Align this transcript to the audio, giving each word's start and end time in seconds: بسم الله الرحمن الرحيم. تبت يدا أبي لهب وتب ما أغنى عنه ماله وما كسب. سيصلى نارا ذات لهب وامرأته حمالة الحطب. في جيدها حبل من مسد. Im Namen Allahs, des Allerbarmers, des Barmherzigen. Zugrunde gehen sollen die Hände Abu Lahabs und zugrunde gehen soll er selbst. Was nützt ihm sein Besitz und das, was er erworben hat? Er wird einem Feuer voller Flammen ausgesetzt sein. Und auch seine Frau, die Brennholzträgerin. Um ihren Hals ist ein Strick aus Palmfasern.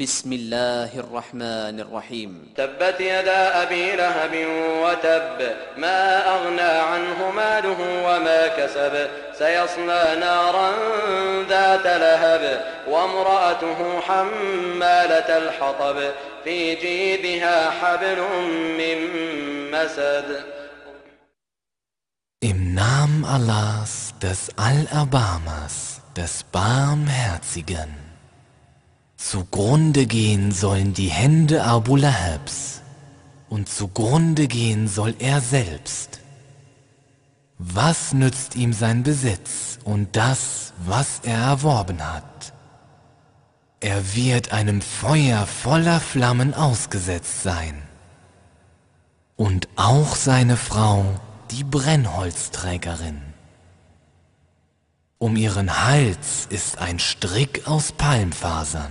بسم 0.00 0.32
الله 0.32 0.98
الرحمن 0.98 1.80
الرحيم. 1.80 2.52
تبت 2.56 3.00
يدا 3.00 3.62
أبي 3.62 3.96
لهب 3.96 4.34
وتب 4.82 5.56
ما 5.76 6.28
أغنى 6.34 6.60
عنه 6.60 7.30
ماله 7.30 7.80
وما 8.06 8.48
كسب. 8.48 9.08
سيصلى 9.38 10.16
نارا 10.20 10.70
ذات 11.48 11.86
لهب 11.86 12.64
وامرأته 12.88 14.00
حمالة 14.00 15.38
الحطب. 15.38 16.10
في 16.44 16.74
جيدها 16.74 17.70
حبل 17.70 18.20
من 18.80 18.98
مسد. 19.70 20.44
Im 22.42 22.74
Namen 22.74 23.24
Allahs, 23.24 24.14
des 24.22 24.48
Allerbarmers, 24.56 26.00
des 26.16 26.42
Barmherzigen. 26.52 28.09
Zugrunde 29.22 30.06
gehen 30.06 30.50
sollen 30.50 30.94
die 30.94 31.10
Hände 31.10 31.62
Abu 31.62 31.94
Lahabs 31.94 32.80
und 33.50 33.68
zugrunde 33.68 34.48
gehen 34.48 34.88
soll 34.88 35.14
er 35.18 35.42
selbst. 35.42 36.20
Was 37.58 38.14
nützt 38.14 38.56
ihm 38.56 38.72
sein 38.72 39.02
Besitz 39.02 39.78
und 39.84 40.16
das, 40.16 40.72
was 40.86 41.20
er 41.22 41.36
erworben 41.36 42.00
hat? 42.02 42.54
Er 43.80 44.16
wird 44.16 44.52
einem 44.52 44.80
Feuer 44.80 45.46
voller 45.46 46.00
Flammen 46.00 46.54
ausgesetzt 46.54 47.42
sein. 47.42 47.74
Und 49.36 49.68
auch 49.76 50.16
seine 50.16 50.56
Frau, 50.56 51.04
die 51.50 51.62
Brennholzträgerin. 51.62 53.20
Um 55.18 55.36
ihren 55.36 55.84
Hals 55.84 56.46
ist 56.48 56.78
ein 56.78 56.98
Strick 56.98 57.68
aus 57.68 57.92
Palmfasern. 57.92 58.90